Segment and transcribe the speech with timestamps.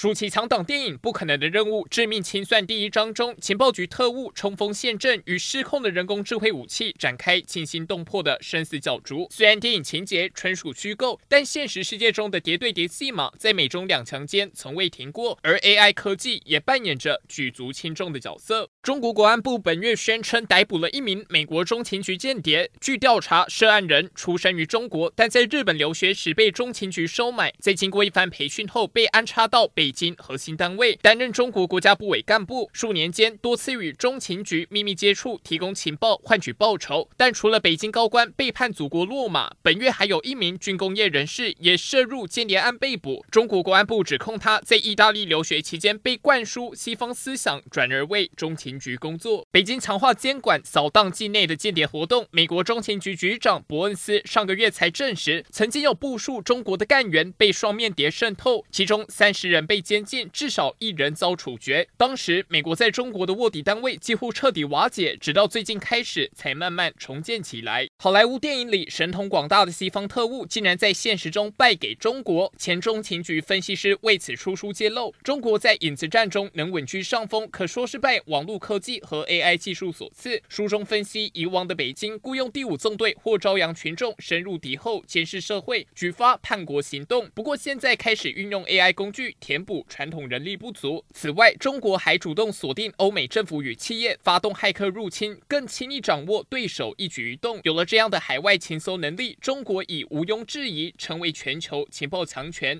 [0.00, 9.26] 暑期强档电影《不可能的任务：致命清算》第一章中，情报局特务冲锋陷阵，与失控的人工智慧武器展开惊心动魄的生死角逐。
[9.30, 18.70] 虽然电影情节纯属虚构，但现实世界中的谍对谍戏码在美中两强间从未停过，而 AI 科技也扮演着举足轻重的角色。
[18.82, 22.70] 中国国安部本月宣称逮捕了一名美国中情局间谍。
[22.80, 29.89] 据调查，涉案人出生于中国，但在日本留学时被中情局收买，在经过一番培训后被安插到北。
[29.90, 37.10] 北京核心单位担任中国国家部委干部，数年间多次与中情局秘密接触，提供情报换取报酬。
[37.16, 43.26] 但除了北京高官背叛祖国落马，本月还有一名军工业人士也涉入间谍案被捕。
[43.32, 49.44] 中国国安部指控他在意大利留学期间被灌输西方思想，转而为中情局工作。
[49.50, 52.28] 北京强化监管，扫荡境内的间谍活动。
[52.30, 59.79] 美国中情局局长伯恩斯上个月才证实，曾经有部署中国的干员被双面谍渗透，其中三十人被。
[59.80, 61.88] 监禁，至少一人遭处决。
[61.96, 67.88] 当时，美国在中国的卧底单位几乎彻底瓦解，直到最近开始才慢慢重建起来。
[67.98, 72.52] 好莱坞电影里神通广大的西方特务，竟然在现实中败给中国。
[72.56, 80.42] 前中情局分析师为此出书揭露，中国在影子战中能稳居上风，可说是拜网络科技和 AI 技术所赐。
[80.48, 87.28] 书中分析，以往的北京雇佣第五纵队或朝阳群众深入敌后监视社会，举发叛国行动。
[87.34, 89.86] 不过现在开始运用 AI 工具填补补。
[89.88, 91.04] 传统人力不足。
[91.14, 97.60] 此外，中国还主动锁定欧美政府与企业，发动骇客入侵，更轻易掌握对手一举一动。
[97.62, 102.76] 有了这样的海外情搜能力，中国已毋庸置疑成为全球情报强权。